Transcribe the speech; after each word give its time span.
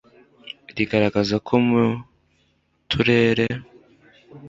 rigaragaza 0.75 1.35
ko 1.47 1.53
mu 1.67 1.83
turere 2.89 3.45